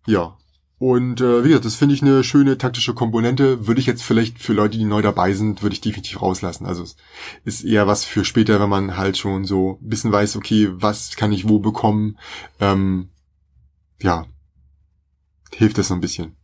[0.07, 0.39] Ja.
[0.79, 3.67] Und äh, wie gesagt, das finde ich eine schöne taktische Komponente.
[3.67, 6.67] Würde ich jetzt vielleicht für Leute, die neu dabei sind, würde ich definitiv rauslassen.
[6.67, 6.97] Also es
[7.45, 11.17] ist eher was für später, wenn man halt schon so ein bisschen weiß, okay, was
[11.17, 12.19] kann ich wo bekommen.
[12.61, 13.09] Ähm,
[14.03, 14.27] ja,
[15.55, 16.36] hilft das so ein bisschen.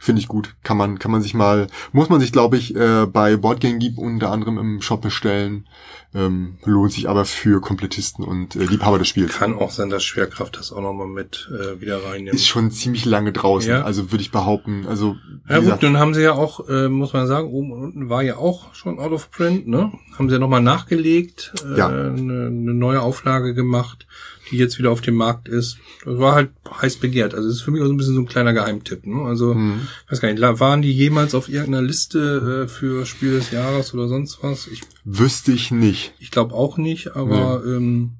[0.00, 0.54] Finde ich gut.
[0.62, 3.98] Kann man, kann man sich mal, muss man sich, glaube ich, äh, bei Boardgame Geek
[3.98, 5.66] unter anderem im Shop bestellen.
[6.14, 9.34] Ähm, lohnt sich aber für Komplettisten und äh, Liebhaber des Spiels.
[9.36, 12.34] Kann auch sein, dass Schwerkraft das auch nochmal mit äh, wieder reinnimmt.
[12.34, 13.68] Ist schon ziemlich lange draußen.
[13.70, 13.82] Ja.
[13.82, 14.86] Also würde ich behaupten.
[14.86, 15.16] Also
[15.48, 18.08] Ja gut, gesagt, dann haben sie ja auch, äh, muss man sagen, oben und unten
[18.08, 19.92] war ja auch schon out of print, ne?
[20.16, 21.88] Haben sie ja nochmal nachgelegt, äh, Ja.
[21.88, 24.06] eine, eine neue Auflage gemacht,
[24.50, 25.78] die jetzt wieder auf dem Markt ist.
[26.04, 27.34] Das war halt heiß begehrt.
[27.34, 29.22] Also das ist für mich auch so ein bisschen so ein kleiner Geheimtipp, ne?
[29.22, 29.80] Also, hm.
[30.06, 33.94] ich weiß gar nicht, waren die jemals auf irgendeiner Liste äh, für Spiel des Jahres
[33.94, 34.66] oder sonst was?
[34.66, 36.14] Ich, wüsste ich nicht.
[36.18, 38.12] ich glaube auch nicht, aber ähm,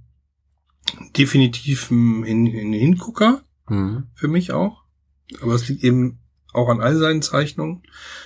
[1.16, 4.04] definitiv ein ein Hingucker Hm.
[4.14, 4.82] für mich auch.
[5.42, 6.18] Aber es liegt eben
[6.52, 7.82] auch an all seinen Zeichnungen.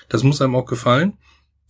[0.09, 1.19] Das muss einem auch gefallen.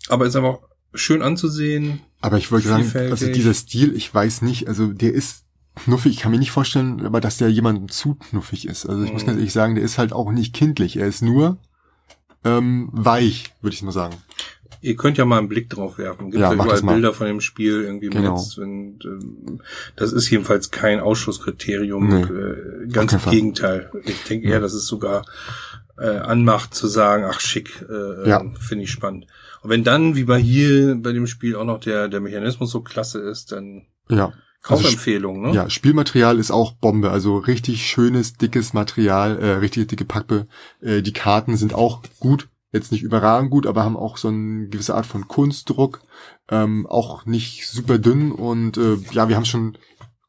[0.09, 0.59] Aber ist einfach
[0.95, 2.01] schön anzusehen.
[2.21, 5.45] Aber ich wollte sagen, also dieser Stil, ich weiß nicht, also der ist
[5.77, 6.13] knuffig.
[6.13, 8.87] Ich kann mir nicht vorstellen, aber dass der jemandem zu knuffig ist.
[8.87, 9.27] Also ich muss Mhm.
[9.29, 10.97] ganz ehrlich sagen, der ist halt auch nicht kindlich.
[10.97, 11.59] Er ist nur
[12.45, 14.17] ähm, weich, würde ich mal sagen.
[14.81, 16.33] Ihr könnt ja mal einen Blick drauf werfen.
[16.33, 16.83] Gibt Ja, ja, überall.
[16.83, 18.35] Bilder von dem Spiel irgendwie im Genau.
[18.35, 18.59] Netz.
[18.59, 19.61] Und, ähm,
[19.95, 22.09] das ist jedenfalls kein Ausschlusskriterium.
[22.09, 23.31] Nee, äh, ganz im.
[23.31, 23.91] Gegenteil.
[24.05, 25.25] Ich denke eher, dass es sogar
[25.99, 28.43] äh, anmacht zu sagen, ach schick, äh, Ja.
[28.59, 29.27] finde ich spannend.
[29.63, 32.81] Und wenn dann, wie bei hier, bei dem Spiel auch noch der, der Mechanismus so
[32.81, 34.33] klasse ist, dann Ja.
[34.64, 35.55] Also Kaufempfehlung, ne?
[35.55, 40.46] Ja, Spielmaterial ist auch Bombe, also richtig schönes, dickes Material, äh, richtig dicke Pappe.
[40.81, 44.68] Äh, die Karten sind auch gut, jetzt nicht überragend gut, aber haben auch so eine
[44.68, 46.03] gewisse Art von Kunstdruck,
[46.48, 49.77] ähm, auch nicht super dünn und äh, ja, wir haben schon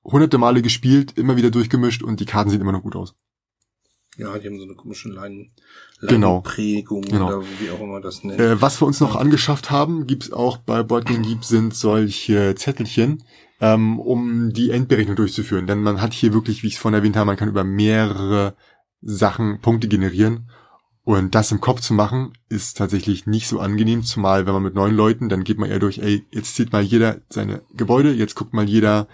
[0.04, 3.14] hunderte Male gespielt, immer wieder durchgemischt und die Karten sehen immer noch gut aus.
[4.18, 5.52] Ja, die haben so eine komische Leinen,
[6.02, 6.34] Genau.
[6.44, 7.28] Leinenprägung Genau.
[7.28, 8.40] oder wie auch immer das nennt.
[8.40, 13.24] Äh, was wir uns noch angeschafft haben, gibt's auch bei Boardgame Geek, sind solche Zettelchen,
[13.64, 15.68] ähm, um die Endberechnung durchzuführen.
[15.68, 18.56] Denn man hat hier wirklich, wie ich es vorhin erwähnt habe, man kann über mehrere
[19.02, 20.50] Sachen Punkte generieren.
[21.06, 24.76] Und das im Kopf zu machen, ist tatsächlich nicht so angenehm, zumal wenn man mit
[24.76, 28.36] neun Leuten, dann geht man eher durch, ey, jetzt zählt mal jeder seine Gebäude, jetzt
[28.36, 29.08] guckt mal jeder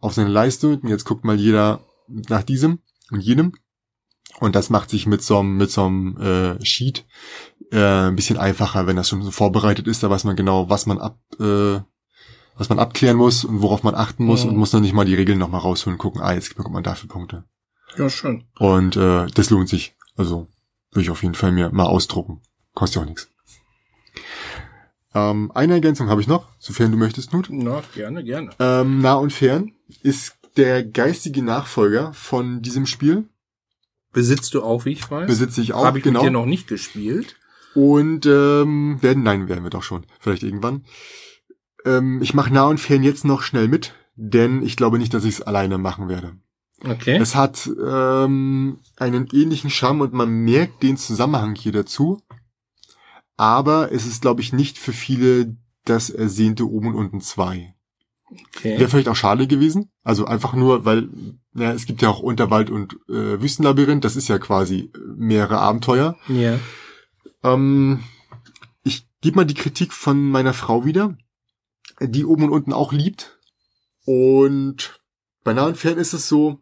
[0.00, 3.52] auf seine Leiste und jetzt guckt mal jeder nach diesem und jenem.
[4.40, 7.06] Und das macht sich mit so einem, mit so einem äh, Sheet
[7.72, 10.02] äh, ein bisschen einfacher, wenn das schon so vorbereitet ist.
[10.02, 11.80] Da weiß man genau, was man ab, äh,
[12.56, 14.50] was man abklären muss und worauf man achten muss Mhm.
[14.50, 16.82] und muss dann nicht mal die Regeln nochmal rausholen und gucken, ah, jetzt bekommt man
[16.84, 17.44] dafür Punkte.
[17.96, 18.44] ja, schön.
[18.58, 19.94] Und äh, das lohnt sich.
[20.16, 20.48] Also
[20.92, 22.40] würde ich auf jeden Fall mir mal ausdrucken.
[22.74, 23.28] Kostet ja auch nichts.
[25.14, 27.46] Ähm, eine Ergänzung habe ich noch, sofern du möchtest, Nut.
[27.50, 28.50] Na, gerne, gerne.
[28.58, 33.28] Ähm, nah und fern ist der geistige Nachfolger von diesem Spiel.
[34.12, 35.26] Besitzt du auch, wie ich weiß?
[35.26, 36.20] Besitze ich auch, Habe ich genau.
[36.20, 37.36] mit dir noch nicht gespielt.
[37.74, 40.06] Und ähm, werden, nein, werden wir doch schon.
[40.20, 40.84] Vielleicht irgendwann.
[41.84, 45.24] Ähm, ich mache nah und fern jetzt noch schnell mit, denn ich glaube nicht, dass
[45.24, 46.36] ich es alleine machen werde.
[46.84, 47.16] Okay.
[47.16, 52.20] Es hat ähm, einen ähnlichen Charme und man merkt den Zusammenhang hier dazu.
[53.36, 57.74] Aber es ist, glaube ich, nicht für viele das ersehnte oben und unten zwei.
[58.56, 58.78] Okay.
[58.78, 59.90] Wäre vielleicht auch schade gewesen.
[60.02, 61.08] Also einfach nur, weil
[61.54, 64.04] ja, es gibt ja auch Unterwald und äh, Wüstenlabyrinth.
[64.04, 66.16] Das ist ja quasi mehrere Abenteuer.
[66.28, 66.58] Ja.
[67.42, 68.00] Ähm,
[68.82, 71.16] ich gebe mal die Kritik von meiner Frau wieder,
[72.00, 73.38] die oben und unten auch liebt.
[74.04, 75.00] Und
[75.42, 76.60] bei nahen Fern ist es so,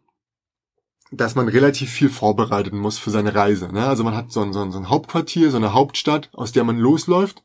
[1.11, 3.71] dass man relativ viel vorbereiten muss für seine Reise.
[3.71, 3.85] Ne?
[3.85, 6.63] Also man hat so ein, so, ein, so ein Hauptquartier, so eine Hauptstadt, aus der
[6.63, 7.43] man losläuft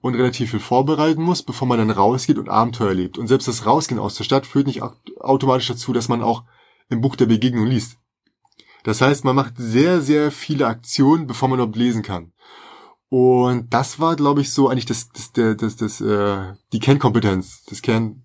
[0.00, 3.16] und relativ viel vorbereiten muss, bevor man dann rausgeht und Abenteuer lebt.
[3.16, 6.44] Und selbst das Rausgehen aus der Stadt führt nicht automatisch dazu, dass man auch
[6.88, 7.98] im Buch der Begegnung liest.
[8.84, 12.32] Das heißt, man macht sehr, sehr viele Aktionen, bevor man überhaupt lesen kann.
[13.08, 17.64] Und das war, glaube ich, so eigentlich das, das, das, das, das äh, die Kernkompetenz,
[17.68, 18.24] das Kern,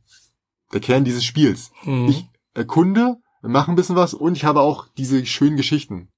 [0.74, 1.72] der Kern dieses Spiels.
[1.84, 2.08] Mhm.
[2.10, 6.10] Ich erkunde, mache ein bisschen was und ich habe auch diese schönen Geschichten.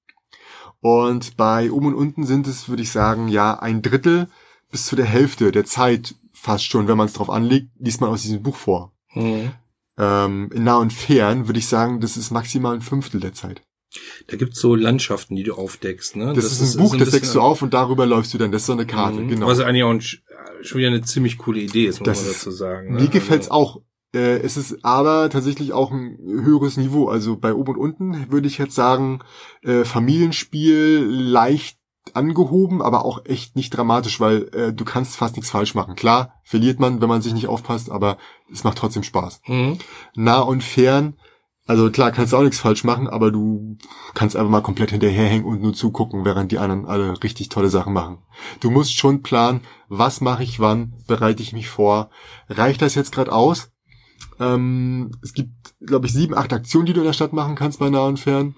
[0.79, 4.29] Und bei oben und unten sind es, würde ich sagen, ja, ein Drittel
[4.69, 8.09] bis zu der Hälfte der Zeit fast schon, wenn man es drauf anlegt, liest man
[8.09, 8.91] aus diesem Buch vor.
[9.13, 9.51] Mhm.
[9.97, 13.61] Ähm, in nah und fern würde ich sagen, das ist maximal ein Fünftel der Zeit.
[14.27, 16.15] Da gibt's so Landschaften, die du aufdeckst.
[16.15, 16.33] Ne?
[16.33, 18.37] Das, das ist ein Buch, ist ein das deckst du auf und darüber läufst du
[18.37, 18.51] dann.
[18.51, 19.27] Das ist so eine Karte, mhm.
[19.27, 19.47] genau.
[19.47, 22.51] Was eigentlich auch ein, schon wieder eine ziemlich coole Idee ist, muss das man dazu
[22.51, 22.93] sagen.
[22.93, 23.01] Ne?
[23.01, 23.59] Mir gefällt's also.
[23.59, 23.81] auch.
[24.13, 27.07] Äh, es ist aber tatsächlich auch ein höheres Niveau.
[27.07, 29.19] Also bei oben und unten würde ich jetzt sagen,
[29.63, 31.77] äh, Familienspiel leicht
[32.13, 35.95] angehoben, aber auch echt nicht dramatisch, weil äh, du kannst fast nichts falsch machen.
[35.95, 38.17] Klar, verliert man, wenn man sich nicht aufpasst, aber
[38.51, 39.41] es macht trotzdem Spaß.
[39.47, 39.77] Mhm.
[40.15, 41.15] Nah und fern,
[41.65, 43.77] also klar, kannst du auch nichts falsch machen, aber du
[44.13, 47.93] kannst einfach mal komplett hinterherhängen und nur zugucken, während die anderen alle richtig tolle Sachen
[47.93, 48.17] machen.
[48.59, 52.09] Du musst schon planen, was mache ich wann, bereite ich mich vor.
[52.49, 53.71] Reicht das jetzt gerade aus?
[54.39, 57.79] Ähm, es gibt, glaube ich, sieben, acht Aktionen, die du in der Stadt machen kannst
[57.79, 58.55] bei nah und fern.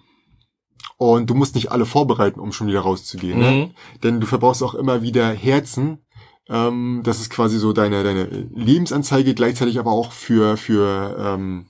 [0.98, 3.40] Und du musst nicht alle vorbereiten, um schon wieder rauszugehen.
[3.40, 3.52] Ne?
[3.52, 3.58] Mhm.
[3.58, 3.74] Ne?
[4.04, 6.00] Denn du verbrauchst auch immer wieder Herzen.
[6.50, 11.68] Ähm, das ist quasi so deine, deine Lebensanzeige, gleichzeitig aber auch für, für, ähm,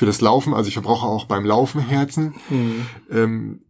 [0.00, 0.54] für das Laufen.
[0.54, 2.34] Also ich verbrauche auch beim Laufen Herzen.
[2.48, 2.86] Mhm.
[3.10, 3.60] Ähm,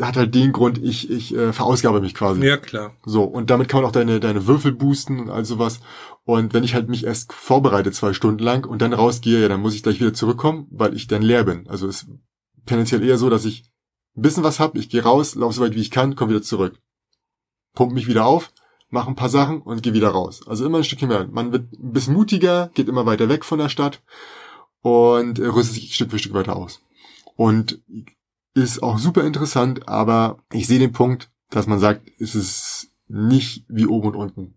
[0.00, 2.46] hat halt den Grund, ich, ich äh, verausgabe mich quasi.
[2.46, 2.92] Ja, klar.
[3.04, 5.80] So, und damit kann man auch deine, deine Würfel boosten und all sowas.
[6.22, 9.62] Und wenn ich halt mich erst vorbereite zwei Stunden lang und dann rausgehe, ja, dann
[9.62, 11.66] muss ich gleich wieder zurückkommen, weil ich dann leer bin.
[11.68, 12.10] Also es ist
[12.66, 13.64] tendenziell eher so, dass ich
[14.16, 16.42] ein bisschen was hab, ich gehe raus, laufe so weit wie ich kann, komme wieder
[16.42, 16.78] zurück.
[17.74, 18.52] Pump mich wieder auf,
[18.90, 20.46] mache ein paar Sachen und gehe wieder raus.
[20.46, 21.26] Also immer ein Stückchen mehr.
[21.32, 24.00] Man wird ein bisschen mutiger, geht immer weiter weg von der Stadt
[24.82, 26.80] und rüstet sich Stück für Stück weiter aus.
[27.36, 27.82] Und
[28.54, 33.64] ist auch super interessant, aber ich sehe den Punkt, dass man sagt, es ist nicht
[33.68, 34.54] wie oben und unten.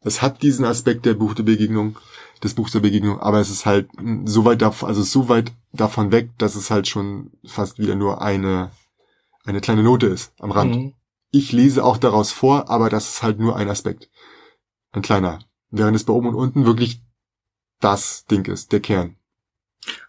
[0.00, 1.98] Es hat diesen Aspekt der Buch der Begegnung,
[2.42, 3.88] des Buchs der Begegnung, aber es ist halt
[4.24, 8.70] so weit, also so weit davon weg, dass es halt schon fast wieder nur eine
[9.48, 10.76] eine kleine Note ist am Rand.
[10.76, 10.94] Mhm.
[11.30, 14.10] Ich lese auch daraus vor, aber das ist halt nur ein Aspekt.
[14.92, 15.40] Ein kleiner.
[15.70, 17.02] Während es bei oben und unten wirklich
[17.80, 19.16] das Ding ist, der Kern.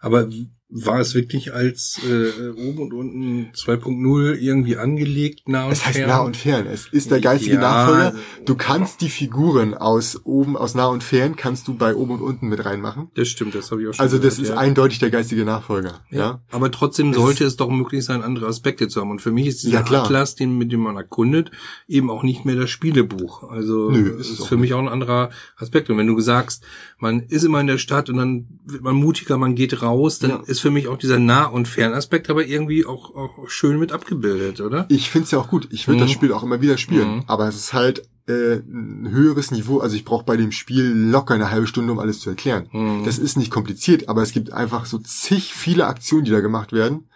[0.00, 0.28] Aber
[0.72, 5.96] war es wirklich als äh, oben und unten 2.0 irgendwie angelegt, nah und es heißt
[5.98, 6.08] fern?
[6.08, 6.66] nah und fern.
[6.66, 8.14] Es ist der geistige ja, Nachfolger.
[8.46, 12.20] Du kannst die Figuren aus oben, aus nah und fern, kannst du bei oben und
[12.20, 13.08] unten mit reinmachen.
[13.14, 14.60] Das stimmt, das habe ich auch schon Also das gehört, ist ja.
[14.60, 16.00] eindeutig der geistige Nachfolger.
[16.10, 16.18] Ja.
[16.18, 16.42] ja.
[16.52, 19.10] Aber trotzdem sollte es, es, doch möglich sein, andere Aspekte zu haben.
[19.10, 21.50] Und für mich ist dieser ja, Atlas, den, mit dem man erkundet,
[21.88, 23.50] eben auch nicht mehr das Spielebuch.
[23.50, 24.62] Also Nö, ist es ist für nicht.
[24.62, 25.90] mich auch ein anderer Aspekt.
[25.90, 26.62] Und wenn du sagst,
[26.98, 30.44] man ist immer in der Stadt und dann wird man mutiger, man geht raus, dann
[30.44, 33.92] ist ist für mich auch dieser Nah- und Fernaspekt aber irgendwie auch, auch schön mit
[33.92, 34.84] abgebildet, oder?
[34.90, 35.68] Ich find's ja auch gut.
[35.70, 36.02] Ich würde mhm.
[36.02, 37.16] das Spiel auch immer wieder spielen.
[37.16, 37.24] Mhm.
[37.26, 39.78] Aber es ist halt äh, ein höheres Niveau.
[39.78, 42.68] Also ich brauche bei dem Spiel locker eine halbe Stunde, um alles zu erklären.
[42.72, 43.04] Mhm.
[43.04, 46.72] Das ist nicht kompliziert, aber es gibt einfach so zig viele Aktionen, die da gemacht
[46.72, 47.08] werden.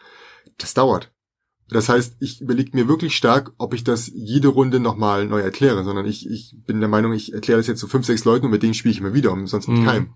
[0.56, 1.12] Das dauert.
[1.74, 5.82] Das heißt, ich überlege mir wirklich stark, ob ich das jede Runde nochmal neu erkläre,
[5.82, 8.44] sondern ich, ich bin der Meinung, ich erkläre das jetzt zu so fünf, sechs Leuten
[8.46, 9.84] und mit denen spiele ich immer wieder, und sonst mit mhm.
[9.84, 10.08] keinem.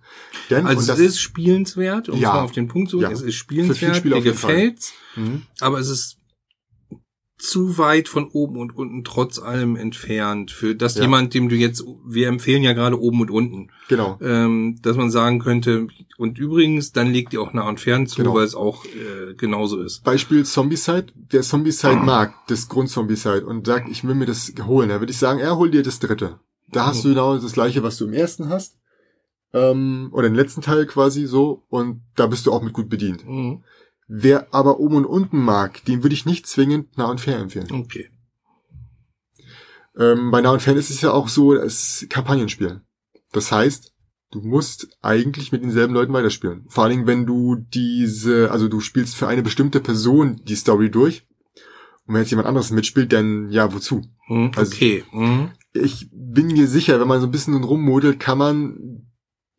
[0.51, 3.23] Denn, also es ist spielenswert, um ja, zwar auf den Punkt zu gehen, ja, es
[3.23, 5.42] ist spielenswert, mir gefällt's, mhm.
[5.59, 6.17] aber es ist
[7.38, 10.51] zu weit von oben und unten trotz allem entfernt.
[10.51, 11.03] Für das ja.
[11.03, 13.70] jemand, dem du jetzt, wir empfehlen ja gerade oben und unten.
[13.88, 14.18] Genau.
[14.20, 15.87] Ähm, dass man sagen könnte,
[16.18, 18.35] und übrigens, dann legt ihr auch nah und fern zu, genau.
[18.35, 20.03] weil es auch äh, genauso ist.
[20.03, 21.07] Beispiel Zombicide.
[21.31, 25.18] Wer Zombicide mag, das Grundzombicide, und sagt, ich will mir das holen, da würde ich
[25.18, 26.40] sagen, er hol dir das dritte.
[26.70, 27.03] Da hast mhm.
[27.03, 28.77] du genau das gleiche, was du im ersten hast.
[29.55, 33.27] Ähm, oder im letzten Teil quasi so, und da bist du auch mit gut bedient.
[33.27, 33.62] Mhm.
[34.09, 37.68] Wer aber oben und unten mag, den würde ich nicht zwingend nah und fern empfehlen.
[37.71, 38.09] Okay.
[39.99, 42.81] Ähm, bei nah und fern ist es ja auch so, es ist Kampagnenspiel.
[43.33, 43.92] Das heißt,
[44.31, 46.64] du musst eigentlich mit denselben Leuten weiterspielen.
[46.68, 50.90] Vor allen Dingen, wenn du diese, also du spielst für eine bestimmte Person die Story
[50.90, 51.27] durch.
[52.07, 54.03] Und wenn jetzt jemand anderes mitspielt, dann ja, wozu?
[54.29, 55.05] Hm, also, okay.
[55.11, 55.51] Hm.
[55.75, 59.07] Ich bin mir sicher, wenn man so ein bisschen rummodelt, kann man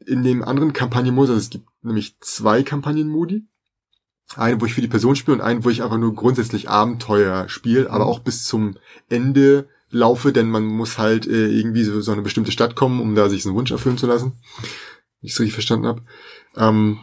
[0.06, 3.46] in dem anderen Kampagnenmodus, also es gibt nämlich zwei Kampagnenmodi.
[4.36, 7.50] Einen, wo ich für die Person spiele und einen, wo ich einfach nur grundsätzlich Abenteuer
[7.50, 8.12] spiele, aber Mhm.
[8.12, 8.78] auch bis zum
[9.10, 13.16] Ende laufe, denn man muss halt äh, irgendwie so, so eine bestimmte Stadt kommen, um
[13.16, 14.34] da sich so einen Wunsch erfüllen zu lassen.
[15.22, 16.04] Wenn ich es richtig verstanden habe.
[16.56, 17.00] Ähm,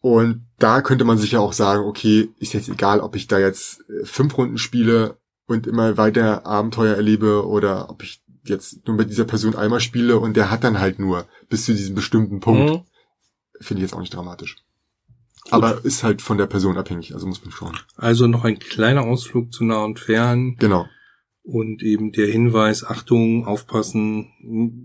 [0.00, 3.38] und da könnte man sich ja auch sagen, okay, ist jetzt egal, ob ich da
[3.38, 8.96] jetzt äh, fünf Runden spiele und immer weiter Abenteuer erlebe oder ob ich jetzt nur
[8.96, 12.40] mit dieser Person einmal spiele und der hat dann halt nur bis zu diesem bestimmten
[12.40, 12.70] Punkt.
[12.70, 12.82] Mhm.
[13.60, 14.56] Finde ich jetzt auch nicht dramatisch.
[15.50, 17.76] Aber ist halt von der Person abhängig, also muss man schauen.
[17.96, 20.86] Also noch ein kleiner Ausflug zu nah und fern Genau.
[21.42, 24.28] und eben der Hinweis, Achtung, aufpassen,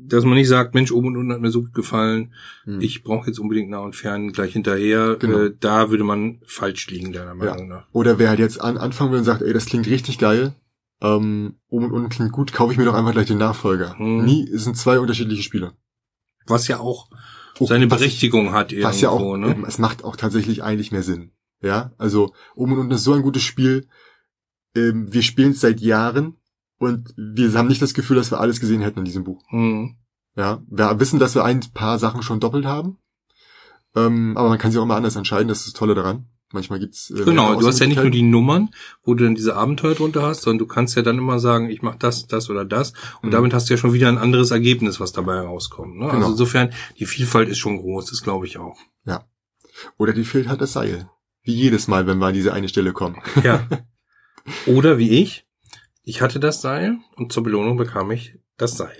[0.07, 2.79] dass man nicht sagt, Mensch, oben und unten hat mir so gut gefallen, Hm.
[2.81, 5.17] ich brauche jetzt unbedingt nah und fern gleich hinterher.
[5.19, 5.39] Genau.
[5.43, 7.87] Äh, da würde man falsch liegen, deiner Meinung nach.
[7.91, 10.55] Oder wer halt jetzt an, anfangen will und sagt, ey, das klingt richtig geil,
[11.01, 13.99] ähm, oben und unten klingt gut, kaufe ich mir doch einfach gleich den Nachfolger.
[13.99, 14.23] Hm.
[14.23, 15.73] Nie, es sind zwei unterschiedliche Spiele.
[16.47, 17.09] Was ja auch
[17.59, 19.51] seine was ich- Berechtigung hat irgendwo, Was ja auch, ne?
[19.51, 21.31] eben, es macht auch tatsächlich eigentlich mehr Sinn.
[21.61, 23.87] Ja, also oben und unten ist so ein gutes Spiel.
[24.75, 26.35] Ähm, wir spielen es seit Jahren
[26.77, 29.41] und wir haben nicht das Gefühl, dass wir alles gesehen hätten in diesem Buch.
[29.51, 29.95] Mhm.
[30.35, 32.97] Ja, wir wissen, dass wir ein paar Sachen schon doppelt haben.
[33.95, 36.27] Ähm, aber man kann sich auch immer anders entscheiden, das ist das Tolle daran.
[36.55, 38.23] Manchmal gibt's äh, Genau, du hast ja nicht nur die.
[38.23, 38.69] Nummern,
[39.03, 41.83] wo du dann diese Abenteuer drunter hast, sondern du kannst ja dann immer sagen, ich
[41.83, 42.93] mache das, das oder das.
[43.21, 43.31] Und Mhm.
[43.33, 45.93] damit hast du ja schon wieder ein anderes Ergebnis, was dabei herauskommt.
[45.95, 46.05] Ne?
[46.07, 46.15] Genau.
[46.15, 48.77] Also insofern, die Vielfalt ist schon groß, das glaube ich auch.
[49.97, 51.09] Oder die fehlt halt das Seil.
[51.43, 53.17] Wie jedes Mal, wenn wir an diese eine Stelle kommen.
[53.43, 53.67] Ja.
[54.65, 55.45] Oder wie ich,
[56.03, 58.95] ich hatte das Seil und zur Belohnung bekam ich das Seil.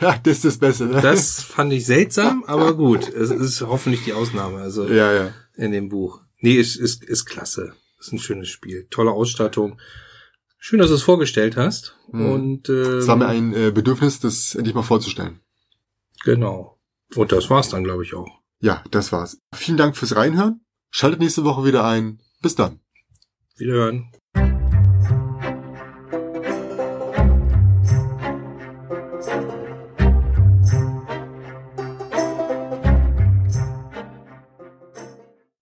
[0.00, 0.86] Ja, das ist das Beste.
[0.86, 1.00] Ne?
[1.00, 3.08] Das fand ich seltsam, aber gut.
[3.08, 5.30] Es ist hoffentlich die Ausnahme, also ja, ja.
[5.54, 6.20] in dem Buch.
[6.42, 7.74] Nee, ist, ist, ist klasse.
[7.98, 8.86] Ist ein schönes Spiel.
[8.90, 9.80] Tolle Ausstattung.
[10.58, 11.96] Schön, dass du es vorgestellt hast.
[12.10, 12.26] Mhm.
[12.32, 15.40] Und äh, Es war mir ein äh, Bedürfnis, das endlich mal vorzustellen.
[16.24, 16.78] genau.
[17.14, 18.40] Und das war's dann, glaube ich, auch.
[18.60, 19.38] Ja, das war's.
[19.54, 20.64] Vielen Dank fürs Reinhören.
[20.90, 22.20] Schaltet nächste Woche wieder ein.
[22.40, 22.80] Bis dann.
[23.56, 24.10] Wiederhören.